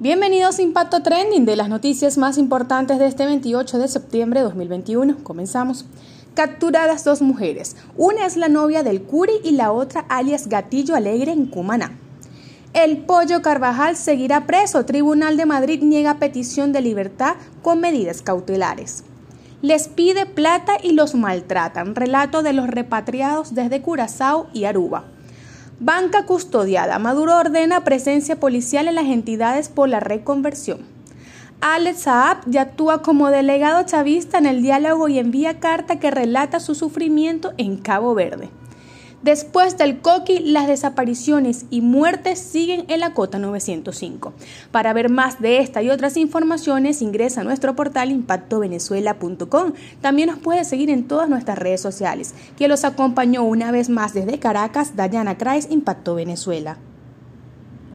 [0.00, 4.44] Bienvenidos a Impacto Trending de las noticias más importantes de este 28 de septiembre de
[4.44, 5.24] 2021.
[5.24, 5.86] Comenzamos.
[6.34, 7.74] Capturadas dos mujeres.
[7.96, 11.98] Una es la novia del Curi y la otra alias Gatillo Alegre en Cumaná.
[12.74, 14.84] El Pollo Carvajal seguirá preso.
[14.84, 19.02] Tribunal de Madrid niega petición de libertad con medidas cautelares.
[19.62, 21.96] Les pide plata y los maltratan.
[21.96, 25.06] Relato de los repatriados desde Curazao y Aruba.
[25.80, 26.98] Banca custodiada.
[26.98, 30.80] Maduro ordena presencia policial en las entidades por la reconversión.
[31.60, 36.58] Alex Saab ya actúa como delegado chavista en el diálogo y envía carta que relata
[36.58, 38.50] su sufrimiento en Cabo Verde.
[39.22, 44.32] Después del coqui, las desapariciones y muertes siguen en la cota 905.
[44.70, 49.72] Para ver más de esta y otras informaciones, ingresa a nuestro portal impactovenezuela.com.
[50.00, 52.32] También nos puede seguir en todas nuestras redes sociales.
[52.56, 56.78] Quien los acompañó una vez más desde Caracas, Dayana Crais, Impacto Venezuela.